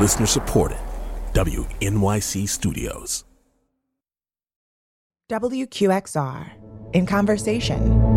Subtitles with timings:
[0.00, 0.78] Listener supported.
[1.32, 3.24] WNYC Studios.
[5.28, 6.50] WQXR
[6.92, 8.08] in conversation.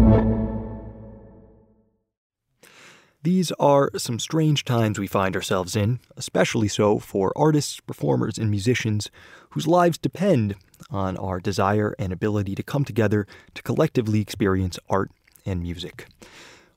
[3.24, 8.52] These are some strange times we find ourselves in, especially so for artists, performers, and
[8.52, 9.10] musicians
[9.50, 10.54] whose lives depend
[10.92, 13.26] on our desire and ability to come together
[13.56, 15.10] to collectively experience art
[15.48, 16.06] and music.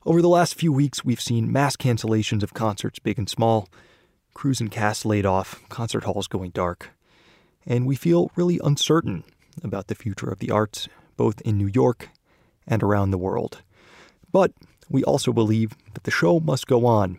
[0.06, 3.68] Over the last few weeks, we've seen mass cancellations of concerts, big and small,
[4.34, 6.90] crews and casts laid off, concert halls going dark,
[7.66, 9.24] and we feel really uncertain
[9.62, 12.10] about the future of the arts, both in New York
[12.66, 13.62] and around the world.
[14.32, 14.52] But
[14.88, 17.18] we also believe that the show must go on.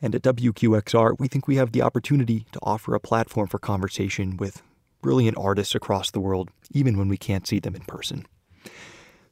[0.00, 4.36] And at WQXR, we think we have the opportunity to offer a platform for conversation
[4.36, 4.62] with
[5.02, 8.26] brilliant artists across the world, even when we can't see them in person.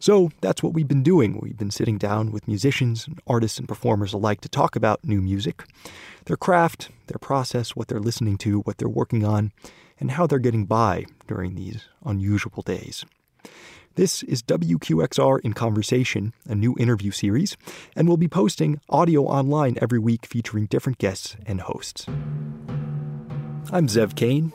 [0.03, 1.39] So that's what we've been doing.
[1.41, 5.63] We've been sitting down with musicians, artists, and performers alike to talk about new music,
[6.25, 9.53] their craft, their process, what they're listening to, what they're working on,
[10.01, 13.05] and how they're getting by during these unusual days.
[13.95, 17.57] This is WQXR in Conversation, a new interview series,
[17.95, 22.09] and we'll be posting audio online every week featuring different guests and hosts.
[23.71, 24.53] I'm Zev Kane,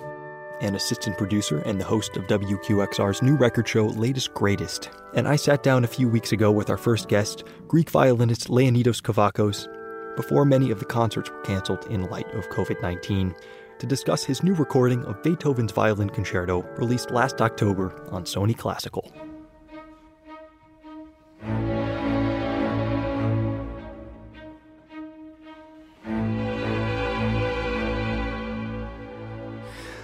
[0.62, 4.90] an assistant producer and the host of WQXR's new record show, Latest Greatest.
[5.14, 9.02] And I sat down a few weeks ago with our first guest, Greek violinist Leonidas
[9.02, 9.68] Kavakos,
[10.16, 13.36] before many of the concerts were canceled in light of COVID 19,
[13.80, 19.12] to discuss his new recording of Beethoven's Violin Concerto, released last October on Sony Classical.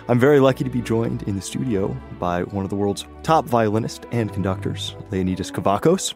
[0.09, 3.45] I'm very lucky to be joined in the studio by one of the world's top
[3.45, 6.13] violinists and conductors, Leonidas Kavakos.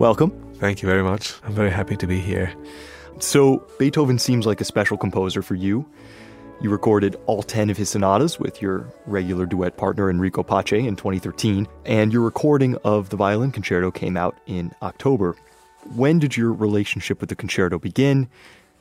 [0.00, 0.32] Welcome.
[0.54, 1.34] Thank you very much.
[1.44, 2.52] I'm very happy to be here.
[3.20, 5.88] So, Beethoven seems like a special composer for you.
[6.60, 10.96] You recorded all 10 of his sonatas with your regular duet partner Enrico Pace in
[10.96, 15.36] 2013, and your recording of the violin concerto came out in October.
[15.94, 18.28] When did your relationship with the concerto begin?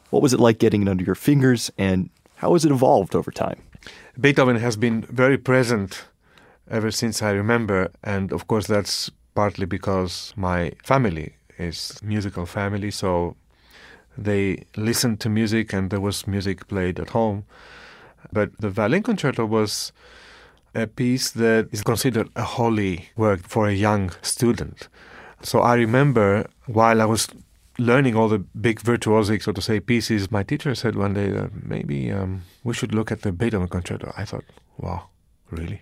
[0.09, 3.29] What was it like getting it under your fingers, and how has it evolved over
[3.29, 3.61] time?
[4.19, 6.05] Beethoven has been very present
[6.69, 12.91] ever since I remember, and of course, that's partly because my family is musical family,
[12.91, 13.35] so
[14.17, 17.45] they listened to music and there was music played at home.
[18.31, 19.91] But the violin concerto was
[20.73, 24.89] a piece that is considered a holy work for a young student.
[25.41, 27.27] So I remember while I was
[27.77, 31.65] learning all the big virtuosic, so to say, pieces, my teacher said one day that
[31.65, 34.13] maybe um, we should look at the Beethoven concerto.
[34.17, 34.45] I thought,
[34.77, 35.09] wow,
[35.51, 35.81] really?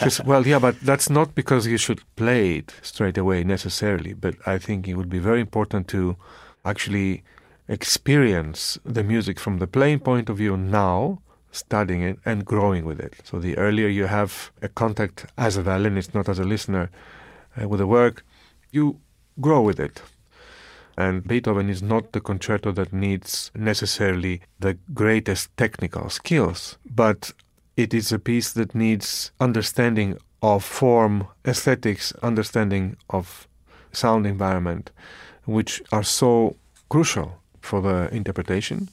[0.00, 4.34] Just, well, yeah, but that's not because you should play it straight away necessarily, but
[4.46, 6.16] I think it would be very important to
[6.64, 7.22] actually
[7.68, 11.22] experience the music from the playing point of view now,
[11.52, 13.14] studying it and growing with it.
[13.24, 16.90] So the earlier you have a contact as a violinist, not as a listener,
[17.60, 18.24] uh, with the work,
[18.72, 19.00] you
[19.40, 20.02] grow with it.
[20.96, 27.32] And Beethoven is not the concerto that needs necessarily the greatest technical skills, but
[27.76, 33.48] it is a piece that needs understanding of form, aesthetics, understanding of
[33.92, 34.90] sound environment,
[35.44, 36.56] which are so
[36.88, 38.88] crucial for the interpretation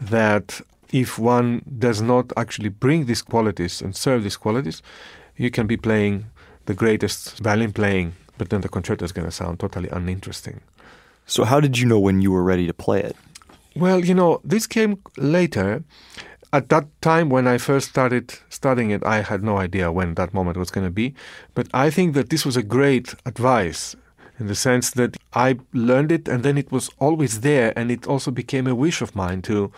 [0.00, 0.60] that
[0.92, 4.82] if one does not actually bring these qualities and serve these qualities,
[5.36, 6.26] you can be playing
[6.66, 10.60] the greatest violin playing, but then the concerto is going to sound totally uninteresting.
[11.28, 13.14] So, how did you know when you were ready to play it?
[13.76, 15.84] Well, you know, this came later.
[16.54, 20.32] At that time, when I first started studying it, I had no idea when that
[20.32, 21.14] moment was going to be.
[21.54, 23.94] But I think that this was a great advice
[24.40, 28.06] in the sense that I learned it and then it was always there, and it
[28.06, 29.70] also became a wish of mine to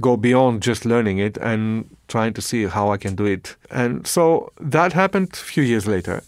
[0.00, 3.56] go beyond just learning it and trying to see how I can do it.
[3.72, 6.22] And so that happened a few years later.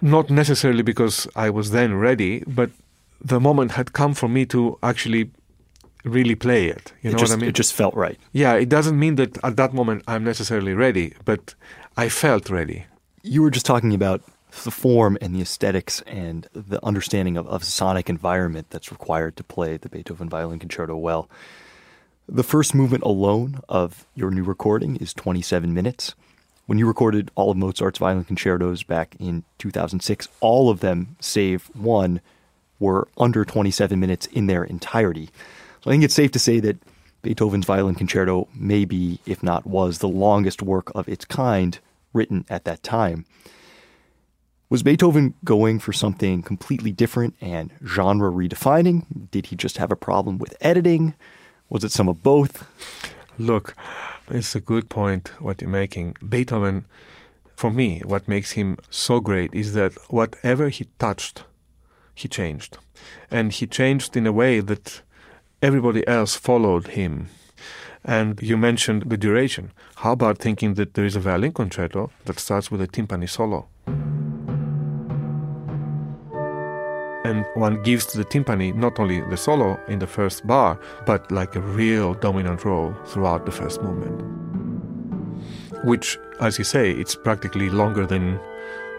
[0.00, 2.70] Not necessarily because I was then ready, but
[3.20, 5.30] the moment had come for me to actually
[6.04, 6.92] really play it.
[7.02, 7.48] You it know just, what I mean?
[7.50, 8.18] It just felt right.
[8.32, 11.54] Yeah, it doesn't mean that at that moment I'm necessarily ready, but
[11.96, 12.86] I felt ready.
[13.22, 14.22] You were just talking about
[14.64, 19.44] the form and the aesthetics and the understanding of, of sonic environment that's required to
[19.44, 21.28] play the Beethoven Violin Concerto well.
[22.28, 26.14] The first movement alone of your new recording is 27 minutes.
[26.66, 31.70] When you recorded all of Mozart's violin concertos back in 2006, all of them, save
[31.74, 32.20] one,
[32.78, 35.30] were under 27 minutes in their entirety.
[35.82, 36.76] So I think it's safe to say that
[37.22, 41.78] Beethoven's Violin Concerto may be, if not was, the longest work of its kind
[42.12, 43.26] written at that time.
[44.70, 49.30] Was Beethoven going for something completely different and genre redefining?
[49.30, 51.14] Did he just have a problem with editing?
[51.70, 52.66] Was it some of both?
[53.38, 53.74] Look,
[54.28, 56.16] it's a good point what you're making.
[56.26, 56.84] Beethoven,
[57.56, 61.44] for me, what makes him so great is that whatever he touched,
[62.18, 62.78] he changed.
[63.30, 65.02] And he changed in a way that
[65.62, 67.28] everybody else followed him.
[68.04, 69.72] And you mentioned the duration.
[69.96, 73.68] How about thinking that there is a violin concerto that starts with a timpani solo?
[77.28, 81.30] and one gives to the timpani not only the solo in the first bar, but
[81.30, 84.18] like a real dominant role throughout the first movement.
[85.84, 88.40] Which, as you say, it's practically longer than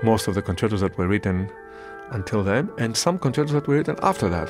[0.03, 1.49] most of the concertos that were written
[2.11, 4.49] until then, and some concertos that were written after that.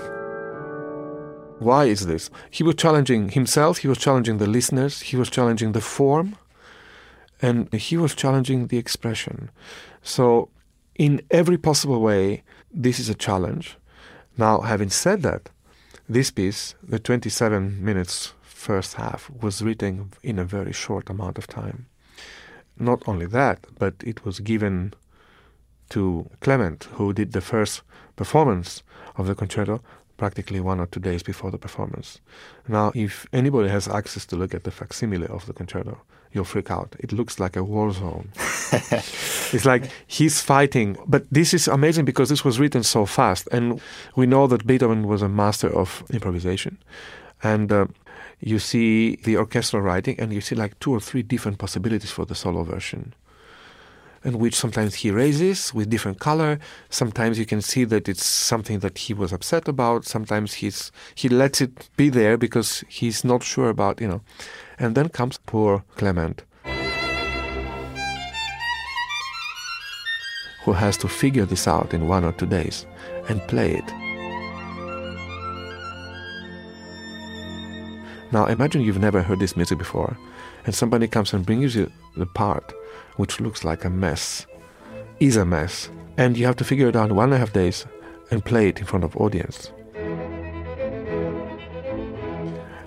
[1.59, 2.29] Why is this?
[2.50, 6.38] He was challenging himself, he was challenging the listeners, he was challenging the form,
[7.41, 9.50] and he was challenging the expression.
[10.01, 10.50] So,
[10.95, 13.77] in every possible way, this is a challenge.
[14.38, 15.50] Now, having said that,
[16.07, 21.47] this piece, the 27 minutes first half, was written in a very short amount of
[21.47, 21.88] time.
[22.77, 24.94] Not only that, but it was given
[25.89, 27.81] to Clement, who did the first
[28.15, 28.83] performance
[29.15, 29.81] of the concerto
[30.19, 32.19] practically one or two days before the performance.
[32.68, 36.01] Now, if anybody has access to look at the facsimile of the concerto,
[36.33, 36.95] you'll freak out.
[37.00, 38.30] It looks like a war zone.
[38.71, 40.97] it's like he's fighting.
[41.07, 43.47] But this is amazing because this was written so fast.
[43.51, 43.81] And
[44.15, 46.77] we know that Beethoven was a master of improvisation.
[47.42, 47.88] And uh,
[48.39, 52.25] you see the orchestral writing, and you see like two or three different possibilities for
[52.25, 53.13] the solo version.
[54.24, 56.60] In which sometimes he raises with different color.
[56.89, 60.06] Sometimes you can see that it's something that he was upset about.
[60.06, 64.21] Sometimes he's he lets it be there because he's not sure about you know.
[64.77, 66.44] And then comes poor Clement,
[70.63, 72.86] who has to figure this out in one or two days
[73.30, 74.08] and play it.
[78.31, 80.18] Now imagine you've never heard this music before,
[80.66, 82.74] and somebody comes and brings you the part
[83.18, 84.46] which looks like a mess,
[85.20, 87.54] is a mess, and you have to figure it out in one and a half
[87.54, 87.86] days
[88.31, 89.72] and play it in front of audience.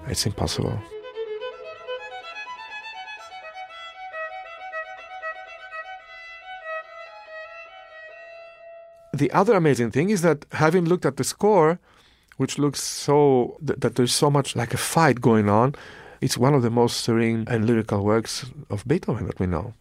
[0.09, 0.79] It's impossible.
[9.23, 11.79] the other amazing thing is that having looked at the score,
[12.43, 15.75] which looks so th- that there's so much like a fight going on,
[16.21, 19.73] it's one of the most serene and lyrical works of Beethoven that we know.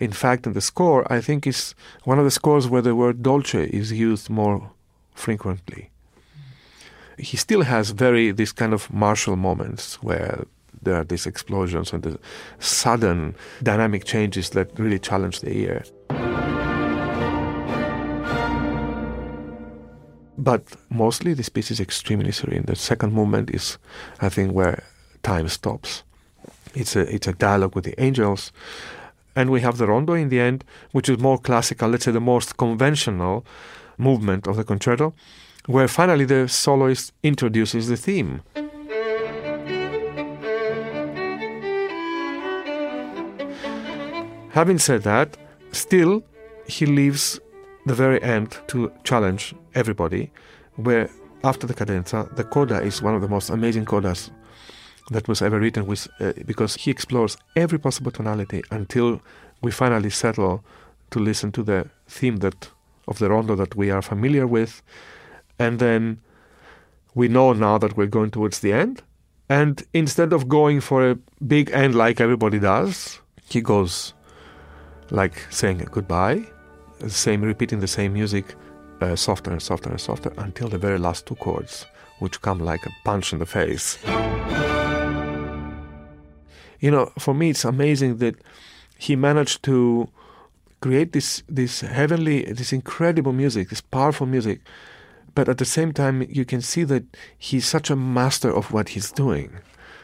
[0.00, 1.74] In fact, in the score, I think it's
[2.04, 4.70] one of the scores where the word dolce is used more
[5.14, 5.90] frequently.
[7.18, 10.44] He still has very these kind of martial moments where
[10.82, 12.18] there are these explosions and the
[12.58, 15.84] sudden dynamic changes that really challenge the ear.
[20.46, 22.66] But mostly this piece is extremely serene.
[22.66, 23.78] The second movement is,
[24.20, 24.84] I think, where
[25.24, 26.04] time stops.
[26.72, 28.52] It's a it's a dialogue with the angels,
[29.34, 30.62] and we have the rondo in the end,
[30.92, 31.88] which is more classical.
[31.88, 33.44] Let's say the most conventional
[33.98, 35.14] movement of the concerto,
[35.66, 38.42] where finally the soloist introduces the theme.
[44.50, 45.36] Having said that,
[45.72, 46.22] still
[46.68, 47.40] he leaves
[47.86, 50.30] the very end to challenge everybody,
[50.74, 51.08] where
[51.44, 54.30] after the cadenza, the coda is one of the most amazing codas
[55.12, 59.20] that was ever written with, uh, because he explores every possible tonality until
[59.62, 60.64] we finally settle
[61.10, 62.70] to listen to the theme that
[63.06, 64.82] of the rondo that we are familiar with,
[65.60, 66.20] and then
[67.14, 69.00] we know now that we're going towards the end.
[69.48, 74.12] And instead of going for a big end like everybody does, he goes
[75.10, 76.46] like saying goodbye
[77.08, 78.54] same, repeating the same music
[79.00, 81.86] uh, softer and softer and softer until the very last two chords,
[82.18, 83.98] which come like a punch in the face.
[86.80, 88.36] You know, for me, it's amazing that
[88.98, 90.08] he managed to
[90.80, 94.60] create this this heavenly, this incredible music, this powerful music,
[95.34, 97.04] but at the same time, you can see that
[97.38, 99.58] he's such a master of what he's doing.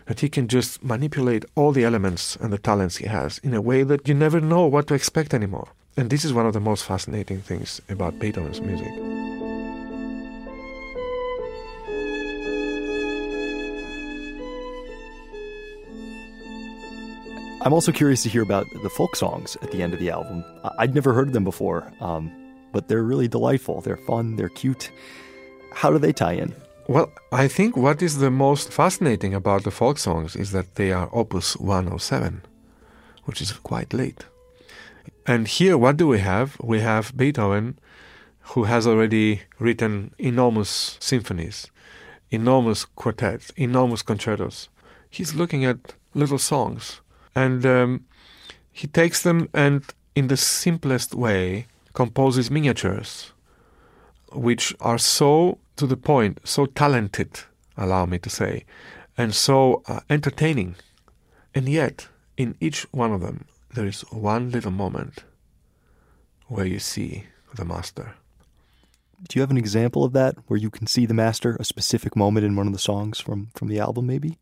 [0.06, 3.62] That he can just manipulate all the elements and the talents he has in a
[3.62, 5.68] way that you never know what to expect anymore.
[5.96, 8.92] And this is one of the most fascinating things about Beethoven's music.
[17.64, 20.44] I'm also curious to hear about the folk songs at the end of the album.
[20.78, 22.32] I'd never heard of them before, um,
[22.72, 23.82] but they're really delightful.
[23.82, 24.90] They're fun, they're cute.
[25.72, 26.54] How do they tie in?
[26.88, 30.90] Well, I think what is the most fascinating about the folk songs is that they
[30.90, 32.42] are opus 107,
[33.26, 34.24] which is quite late.
[35.26, 36.56] And here, what do we have?
[36.60, 37.78] We have Beethoven,
[38.40, 41.70] who has already written enormous symphonies,
[42.30, 44.68] enormous quartets, enormous concertos.
[45.08, 47.00] He's looking at little songs.
[47.34, 48.04] And um,
[48.72, 53.32] he takes them and, in the simplest way, composes miniatures,
[54.32, 57.40] which are so to the point, so talented,
[57.76, 58.64] allow me to say,
[59.16, 60.74] and so uh, entertaining.
[61.54, 63.44] And yet, in each one of them,
[63.74, 65.24] there is one little moment
[66.48, 68.14] where you see the master.
[69.28, 72.16] Do you have an example of that where you can see the master, a specific
[72.16, 74.38] moment in one of the songs from, from the album, maybe?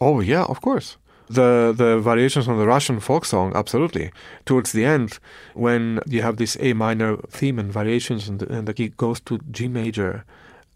[0.00, 0.96] Oh, yeah, of course.
[1.30, 4.10] The, the variations on the Russian folk song, absolutely.
[4.44, 5.18] Towards the end,
[5.54, 9.20] when you have this A minor theme and variations, and the, and the key goes
[9.20, 10.24] to G major,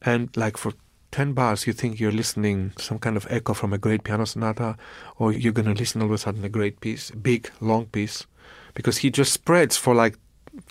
[0.00, 0.72] and like for
[1.16, 4.76] 10 bars, you think you're listening some kind of echo from a great piano sonata,
[5.16, 8.26] or you're going to listen all of a sudden a great piece, big, long piece,
[8.74, 10.18] because he just spreads for like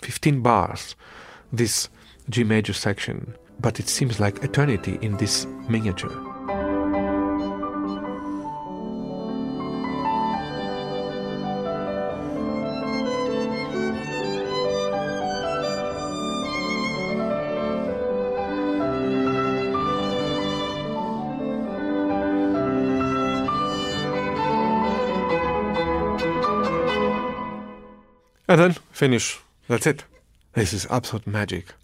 [0.02, 0.94] 15 bars
[1.52, 1.88] this
[2.30, 6.35] G major section, but it seems like eternity in this miniature.
[28.56, 29.38] And then finish.
[29.68, 30.04] That's it.
[30.54, 31.74] This is absolute magic.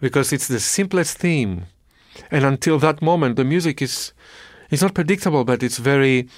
[0.00, 1.64] Because it's the simplest theme.
[2.30, 4.12] And until that moment, the music is
[4.70, 6.28] it's not predictable, but it's very,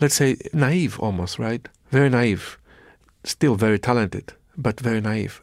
[0.00, 1.68] let's say, naive almost, right?
[1.90, 2.56] Very naive.
[3.22, 5.42] Still very talented, but very naive.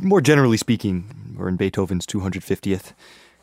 [0.00, 2.94] More generally speaking, we're in Beethoven's 250th.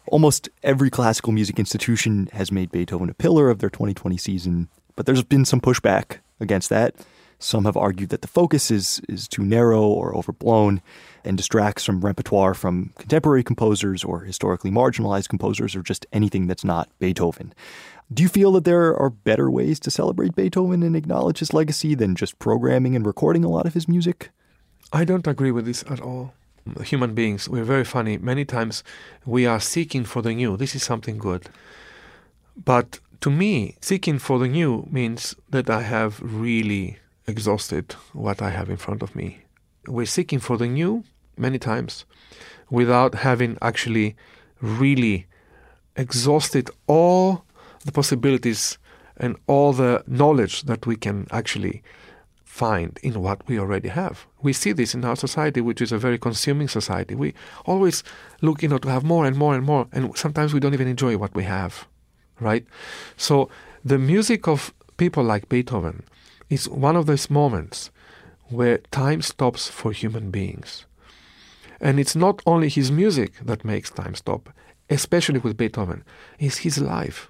[0.08, 5.06] Almost every classical music institution has made Beethoven a pillar of their 2020 season, but
[5.06, 6.96] there's been some pushback against that.
[7.40, 10.82] Some have argued that the focus is, is too narrow or overblown
[11.24, 16.64] and distracts from repertoire from contemporary composers or historically marginalized composers or just anything that's
[16.64, 17.54] not Beethoven.
[18.14, 21.96] Do you feel that there are better ways to celebrate Beethoven and acknowledge his legacy
[21.96, 24.30] than just programming and recording a lot of his music?
[24.94, 26.34] I don't agree with this at all.
[26.84, 28.18] Human beings, we're very funny.
[28.18, 28.84] Many times
[29.26, 30.58] we are seeking for the new.
[30.58, 31.50] This is something good.
[32.64, 38.50] But to me, seeking for the new means that I have really exhausted what I
[38.50, 39.40] have in front of me.
[39.88, 41.04] We're seeking for the new
[41.38, 42.06] many times
[42.70, 44.16] without having actually
[44.62, 45.28] really
[45.96, 47.46] exhausted all
[47.84, 48.78] the possibilities
[49.18, 51.84] and all the knowledge that we can actually
[52.44, 54.26] find in what we already have.
[54.42, 57.14] We see this in our society, which is a very consuming society.
[57.14, 57.34] We
[57.66, 58.04] always
[58.42, 60.88] look, you know, to have more and more and more, and sometimes we don't even
[60.88, 61.86] enjoy what we have,
[62.40, 62.66] right?
[63.18, 63.50] So
[63.84, 66.04] the music of people like Beethoven
[66.50, 67.92] is one of those moments
[68.50, 70.86] where time stops for human beings.
[71.82, 74.50] And it's not only his music that makes time stop,
[74.90, 76.04] especially with Beethoven,
[76.40, 77.30] it's his life.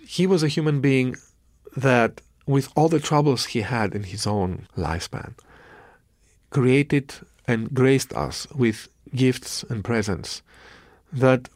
[0.00, 1.16] He was a human being
[1.76, 5.34] that, with all the troubles he had in his own lifespan,
[6.50, 7.14] created
[7.48, 10.42] and graced us with gifts and presents
[11.12, 11.48] that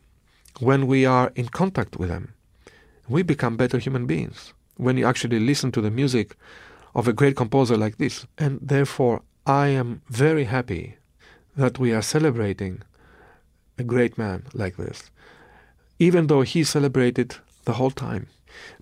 [0.61, 2.33] when we are in contact with them,
[3.09, 4.53] we become better human beings.
[4.77, 6.37] When you actually listen to the music
[6.95, 8.27] of a great composer like this.
[8.37, 10.97] And therefore, I am very happy
[11.57, 12.83] that we are celebrating
[13.79, 15.11] a great man like this,
[15.99, 18.27] even though he celebrated the whole time.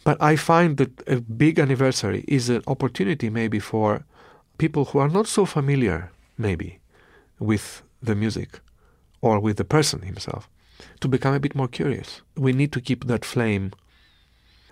[0.04, 4.04] But I find that a big anniversary is an opportunity maybe for
[4.58, 6.80] people who are not so familiar, maybe,
[7.38, 8.60] with the music
[9.20, 10.48] or with the person himself,
[11.00, 12.22] to become a bit more curious.
[12.36, 13.72] We need to keep that flame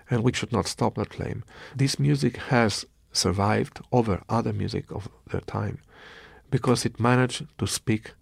[0.09, 1.43] and we should not stop that flame.
[1.75, 2.85] This music has
[3.15, 5.79] survived over other music of their time
[6.51, 8.13] because it managed to speak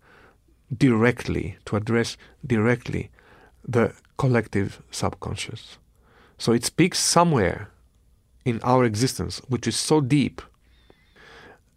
[0.76, 3.12] directly, to address directly
[3.68, 5.78] the collective subconscious.
[6.38, 7.70] So it speaks somewhere
[8.46, 10.42] in our existence, which is so deep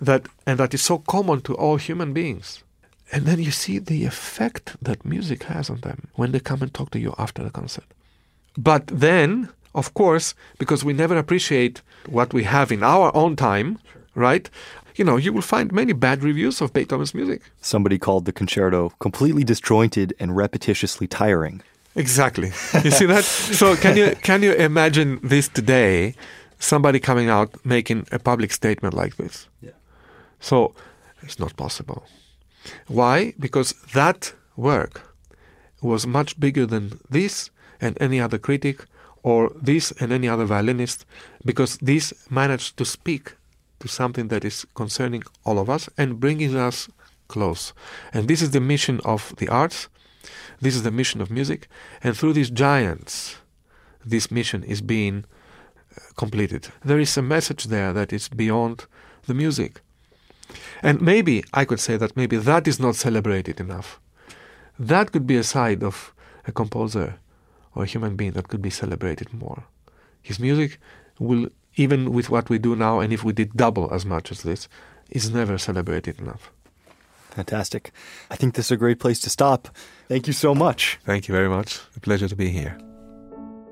[0.00, 2.62] that and that is so common to all human beings.
[3.12, 6.74] And then you see the effect that music has on them when they come and
[6.74, 7.84] talk to you after the concert.
[8.58, 13.78] But then of course, because we never appreciate what we have in our own time,
[13.92, 14.02] sure.
[14.14, 14.50] right?
[14.96, 17.42] You know, you will find many bad reviews of Beethoven's music.
[17.60, 21.62] Somebody called the concerto completely disjointed and repetitiously tiring.
[21.94, 22.48] Exactly.
[22.84, 23.24] You see that?
[23.24, 26.14] so can you can you imagine this today?
[26.58, 29.48] Somebody coming out making a public statement like this.
[29.60, 29.76] Yeah.
[30.40, 30.74] So
[31.22, 32.06] it's not possible.
[32.86, 33.34] Why?
[33.38, 35.02] Because that work
[35.82, 38.86] was much bigger than this and any other critic
[39.26, 41.04] or this and any other violinist,
[41.44, 43.34] because this managed to speak
[43.80, 46.88] to something that is concerning all of us and bringing us
[47.26, 47.72] close.
[48.12, 49.88] And this is the mission of the arts,
[50.60, 51.66] this is the mission of music,
[52.04, 53.38] and through these giants,
[54.04, 56.68] this mission is being uh, completed.
[56.84, 58.86] There is a message there that is beyond
[59.26, 59.80] the music.
[60.84, 64.00] And maybe I could say that maybe that is not celebrated enough.
[64.78, 66.14] That could be a side of
[66.46, 67.18] a composer
[67.76, 69.64] or a human being that could be celebrated more.
[70.22, 70.80] His music
[71.20, 74.42] will, even with what we do now, and if we did double as much as
[74.42, 74.68] this,
[75.10, 76.50] is never celebrated enough.
[77.30, 77.92] Fantastic.
[78.30, 79.68] I think this is a great place to stop.
[80.08, 80.98] Thank you so much.
[81.04, 81.80] Thank you very much.
[81.94, 82.78] A pleasure to be here.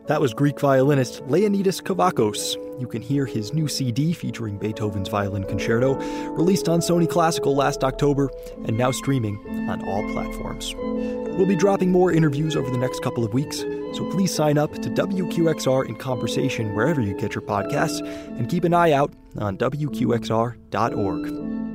[0.06, 2.56] That was Greek violinist Leonidas Kavakos.
[2.78, 5.94] You can hear his new CD featuring Beethoven's Violin Concerto,
[6.32, 8.30] released on Sony Classical last October
[8.66, 9.36] and now streaming
[9.70, 10.74] on all platforms.
[10.76, 14.72] We'll be dropping more interviews over the next couple of weeks, so please sign up
[14.74, 18.00] to WQXR in Conversation wherever you get your podcasts
[18.38, 21.73] and keep an eye out on WQXR.org.